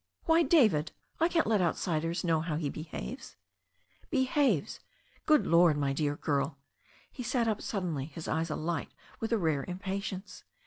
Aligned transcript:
"Why, 0.23 0.41
David! 0.41 0.93
I 1.19 1.27
can't 1.27 1.45
let 1.45 1.61
outsiders 1.61 2.23
know 2.23 2.41
how 2.41 2.55
he 2.55 2.71
be 2.71 2.81
haves" 2.81 3.35
"Behaves 4.09 4.79
I 4.81 5.19
Good 5.27 5.45
Lord, 5.45 5.77
my 5.77 5.93
dear 5.93 6.15
girl!" 6.15 6.57
He 7.11 7.21
sat 7.21 7.47
up 7.47 7.61
sud 7.61 7.83
denly, 7.83 8.09
his 8.09 8.27
eyes 8.27 8.49
alight 8.49 8.95
with 9.19 9.31
a 9.31 9.37
rare 9.37 9.63
impatience. 9.67 10.43